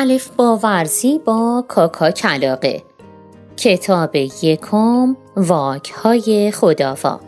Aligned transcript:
الف 0.00 0.30
باورزی 0.36 1.18
با 1.18 1.64
کاکا 1.68 2.10
کلاقه 2.10 2.82
کتاب 3.56 4.16
یکم 4.42 5.16
واک 5.36 5.90
های 5.90 6.50
خداوا. 6.50 7.20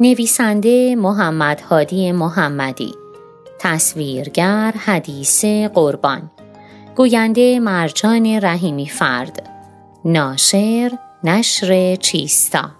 نویسنده 0.00 0.96
محمد 0.96 1.60
هادی 1.60 2.12
محمدی. 2.12 2.94
تصویرگر 3.58 4.74
حدیث 4.84 5.44
قربان. 5.44 6.30
گوینده 6.96 7.60
مرجان 7.60 8.26
رحیمی 8.26 8.86
فرد. 8.88 9.50
ناشر 10.04 10.90
نشر 11.24 11.96
چیستا. 11.96 12.70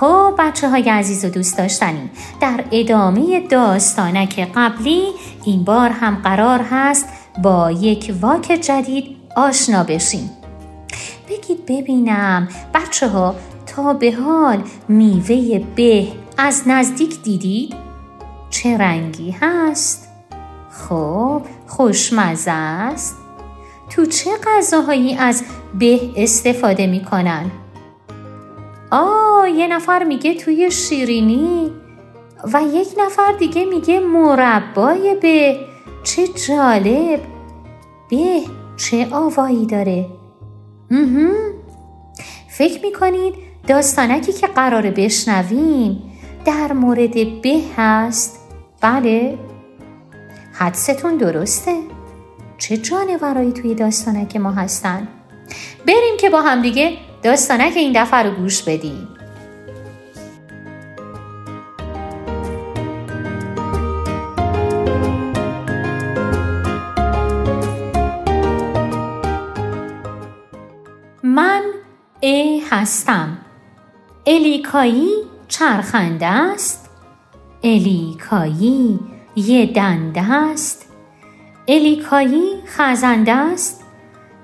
خب 0.00 0.34
بچه 0.38 0.68
های 0.68 0.90
عزیز 0.90 1.24
و 1.24 1.28
دوست 1.28 1.58
داشتنی 1.58 2.10
در 2.40 2.64
ادامه 2.72 3.40
داستانک 3.40 4.48
قبلی 4.54 5.02
این 5.44 5.64
بار 5.64 5.90
هم 5.90 6.14
قرار 6.14 6.60
هست 6.70 7.08
با 7.42 7.70
یک 7.70 8.14
واک 8.20 8.52
جدید 8.52 9.16
آشنا 9.36 9.84
بشیم 9.84 10.30
بگید 11.28 11.66
ببینم 11.66 12.48
بچه 12.74 13.08
ها 13.08 13.34
تا 13.66 13.92
به 13.92 14.12
حال 14.12 14.62
میوه 14.88 15.58
به 15.76 16.08
از 16.38 16.62
نزدیک 16.66 17.22
دیدید؟ 17.22 17.74
چه 18.50 18.78
رنگی 18.78 19.30
هست؟ 19.30 20.08
خب 20.70 21.42
خوشمزه 21.66 22.50
است؟ 22.50 23.16
تو 23.90 24.06
چه 24.06 24.30
غذاهایی 24.46 25.16
از 25.16 25.44
به 25.74 26.00
استفاده 26.16 26.86
می‌کنن؟ 26.86 27.50
آه 28.90 29.25
یه 29.48 29.66
نفر 29.66 30.04
میگه 30.04 30.34
توی 30.34 30.70
شیرینی 30.70 31.72
و 32.52 32.62
یک 32.72 32.88
نفر 32.98 33.32
دیگه 33.38 33.64
میگه 33.64 34.00
مربای 34.00 35.16
به 35.22 35.56
چه 36.04 36.28
جالب 36.28 37.20
به 38.10 38.40
چه 38.76 39.08
آوایی 39.10 39.66
داره 39.66 40.06
فکر 42.48 42.82
می‌کنید 42.82 43.34
داستانکی 43.66 44.32
که 44.32 44.46
قراره 44.46 44.90
بشنویم 44.90 46.02
در 46.44 46.72
مورد 46.72 47.42
به 47.42 47.60
هست؟ 47.76 48.40
بله؟ 48.80 49.38
حدستون 50.52 51.16
درسته؟ 51.16 51.76
چه 52.58 52.76
جانورایی 52.76 53.52
توی 53.52 53.74
داستانک 53.74 54.36
ما 54.36 54.50
هستن؟ 54.50 55.08
بریم 55.86 56.16
که 56.20 56.30
با 56.30 56.42
هم 56.42 56.62
دیگه 56.62 56.92
داستانک 57.22 57.72
این 57.76 58.02
دفعه 58.02 58.22
رو 58.22 58.30
گوش 58.30 58.62
بدیم 58.62 59.08
هستم. 72.70 73.38
الیکایی 74.26 75.10
چرخنده 75.48 76.26
است. 76.26 76.90
الیکایی 77.62 79.00
یه 79.36 79.66
دنده 79.66 80.32
است. 80.32 80.92
الیکایی 81.68 82.62
خزنده 82.66 83.32
است. 83.32 83.84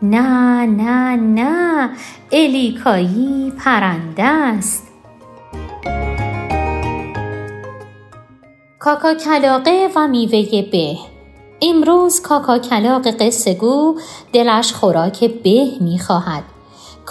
نه 0.02 0.66
نه 0.66 1.16
نه. 1.16 1.90
الیکایی 2.32 3.52
پرنده 3.58 4.24
است. 4.24 4.88
کاکا 8.78 9.14
کلاقه 9.14 9.88
و 9.96 10.08
میوه 10.08 10.62
به. 10.72 10.96
امروز 11.62 12.20
کاکا 12.20 12.58
کلاق 12.58 13.06
قصه 13.10 13.54
گو 13.54 13.98
دلش 14.32 14.72
خوراک 14.72 15.24
به 15.24 15.64
می‌خواهد. 15.80 16.51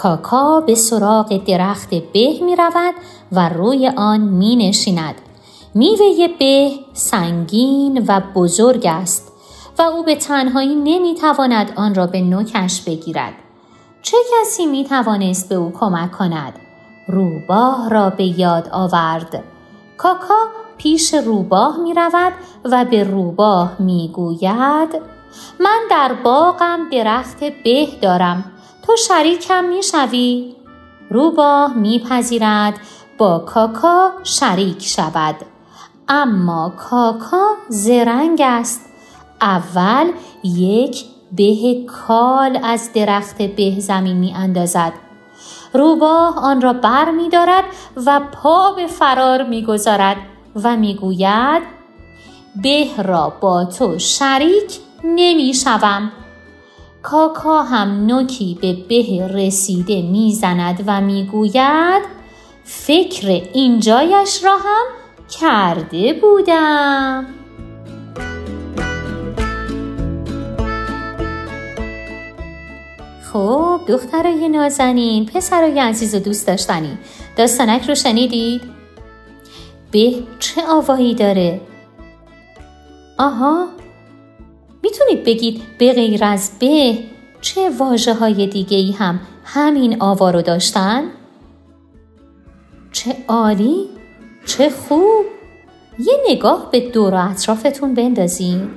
کاکا 0.02 0.60
به 0.60 0.74
سراغ 0.74 1.44
درخت 1.44 1.90
به 1.90 2.40
می 2.42 2.56
رود 2.56 2.94
و 3.32 3.48
روی 3.48 3.92
آن 3.96 4.20
می 4.20 4.56
نشیند. 4.56 5.14
میوه 5.74 6.28
به 6.38 6.70
سنگین 6.92 8.04
و 8.08 8.20
بزرگ 8.34 8.86
است 8.86 9.32
و 9.78 9.82
او 9.82 10.02
به 10.02 10.16
تنهایی 10.16 10.74
نمی 10.74 11.14
تواند 11.14 11.72
آن 11.76 11.94
را 11.94 12.06
به 12.06 12.20
نوکش 12.20 12.80
بگیرد. 12.80 13.32
چه 14.02 14.16
کسی 14.32 14.66
می 14.66 14.84
توانست 14.84 15.48
به 15.48 15.54
او 15.54 15.72
کمک 15.80 16.12
کند؟ 16.12 16.52
روباه 17.08 17.88
را 17.88 18.10
به 18.10 18.24
یاد 18.24 18.68
آورد. 18.72 19.44
کاکا 19.96 20.46
پیش 20.76 21.14
روباه 21.14 21.76
می 21.76 21.94
رود 21.94 22.32
و 22.64 22.84
به 22.84 23.04
روباه 23.04 23.72
می 23.78 24.10
گوید 24.14 25.00
من 25.60 25.80
در 25.90 26.12
باغم 26.24 26.88
درخت 26.90 27.44
به 27.64 27.88
دارم 28.02 28.52
تو 28.86 28.96
شریکم 28.96 29.64
می 29.64 29.82
شوی؟ 29.82 30.54
روباه 31.10 31.74
میپذیرد 31.74 32.74
با 33.18 33.38
کاکا 33.38 34.12
شریک 34.24 34.82
شود 34.82 35.36
اما 36.08 36.72
کاکا 36.76 37.54
زرنگ 37.68 38.40
است 38.44 38.80
اول 39.40 40.12
یک 40.44 41.04
به 41.32 41.84
کال 41.86 42.60
از 42.62 42.92
درخت 42.92 43.42
به 43.42 43.80
زمین 43.80 44.16
می 44.16 44.34
اندازد 44.34 44.92
روباه 45.74 46.38
آن 46.38 46.60
را 46.60 46.72
بر 46.72 47.10
می 47.10 47.28
دارد 47.28 47.64
و 48.06 48.20
پا 48.20 48.72
به 48.72 48.86
فرار 48.86 49.42
می 49.42 49.64
گذارد 49.64 50.16
و 50.64 50.76
می 50.76 50.94
گوید 50.94 51.62
به 52.62 53.02
را 53.02 53.32
با 53.40 53.64
تو 53.64 53.98
شریک 53.98 54.78
نمی 55.04 55.54
شوم. 55.54 56.12
کاکا 57.02 57.62
هم 57.62 58.06
نوکی 58.06 58.58
به 58.60 58.72
به 58.72 59.28
رسیده 59.28 60.02
می‌زند 60.02 60.84
و 60.86 61.00
می‌گوید 61.00 62.02
فکر 62.64 63.28
اینجایش 63.52 64.44
را 64.44 64.56
هم 64.56 64.84
کرده 65.40 66.12
بودم 66.12 67.26
خب 73.32 73.80
دخترای 73.88 74.48
نازنین 74.48 75.26
پسرای 75.26 75.80
عزیز 75.80 76.14
و 76.14 76.18
دوست 76.18 76.46
داشتنی 76.46 76.98
داستانک 77.36 77.88
رو 77.88 77.94
شنیدید؟ 77.94 78.62
به 79.90 80.14
چه 80.38 80.62
آوایی 80.68 81.14
داره؟ 81.14 81.60
آها 83.18 83.66
می‌تونید 84.92 85.24
بگید 85.24 85.62
به 85.78 85.92
غیر 85.92 86.24
از 86.24 86.50
به 86.58 86.98
چه 87.40 87.70
واجه 87.70 88.14
های 88.14 88.46
دیگه 88.46 88.76
ای 88.76 88.92
هم 88.92 89.20
همین 89.44 90.02
آوا 90.02 90.30
رو 90.30 90.42
داشتن؟ 90.42 91.04
چه 92.92 93.16
عالی؟ 93.28 93.88
چه 94.46 94.70
خوب؟ 94.70 95.24
یه 95.98 96.14
نگاه 96.28 96.68
به 96.70 96.80
دور 96.80 97.14
و 97.14 97.30
اطرافتون 97.30 97.94
بندازین 97.94 98.70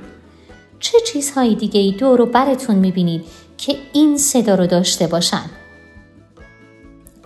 چه 0.80 0.98
چیزهای 1.12 1.54
دیگه 1.54 1.80
ای 1.80 1.92
دور 1.92 2.20
و 2.20 2.26
برتون 2.26 2.76
می‌بینید 2.76 3.24
که 3.58 3.76
این 3.92 4.18
صدا 4.18 4.54
رو 4.54 4.66
داشته 4.66 5.06
باشن 5.06 5.50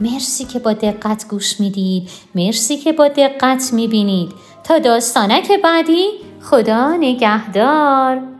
مرسی 0.01 0.45
که 0.45 0.59
با 0.59 0.73
دقت 0.73 1.29
گوش 1.29 1.61
می‌دید 1.61 2.09
مرسی 2.35 2.77
که 2.77 2.93
با 2.93 3.09
دقت 3.09 3.73
می‌بینید 3.73 4.33
تا 4.65 4.79
داستانک 4.79 5.53
بعدی 5.65 6.09
خدا 6.43 6.97
نگهدار 6.97 8.40